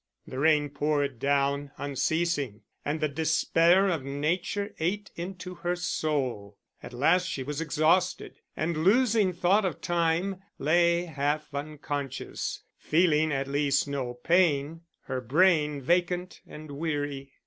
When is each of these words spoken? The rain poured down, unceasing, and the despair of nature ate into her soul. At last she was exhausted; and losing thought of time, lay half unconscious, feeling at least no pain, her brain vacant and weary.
The 0.25 0.39
rain 0.39 0.69
poured 0.69 1.19
down, 1.19 1.73
unceasing, 1.77 2.63
and 2.83 2.99
the 2.99 3.07
despair 3.07 3.87
of 3.87 4.01
nature 4.03 4.73
ate 4.79 5.11
into 5.15 5.53
her 5.53 5.75
soul. 5.75 6.57
At 6.81 6.91
last 6.91 7.27
she 7.29 7.43
was 7.43 7.61
exhausted; 7.61 8.39
and 8.57 8.77
losing 8.83 9.31
thought 9.31 9.63
of 9.63 9.79
time, 9.79 10.41
lay 10.57 11.05
half 11.05 11.53
unconscious, 11.53 12.63
feeling 12.79 13.31
at 13.31 13.47
least 13.47 13.87
no 13.87 14.15
pain, 14.15 14.81
her 15.01 15.21
brain 15.21 15.79
vacant 15.79 16.41
and 16.47 16.71
weary. 16.71 17.33